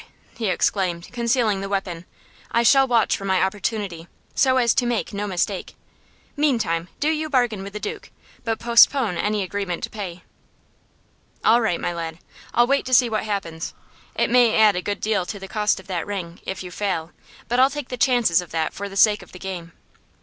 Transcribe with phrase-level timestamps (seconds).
[0.35, 2.05] he exclaimed, concealing the weapon.
[2.51, 5.75] "I shall watch for my opportunity, so as to make no mistake.
[6.35, 8.09] Meantime, do you bargain with the Duke,
[8.43, 10.23] but postpone any agreement to pay."
[11.45, 12.17] "All right, my lad.
[12.51, 13.75] I'll wait to see what happens.
[14.15, 17.11] It may add a good deal to the cost of that ring, if you fail;
[17.47, 19.71] but I'll take the chances of that for the sake of the game."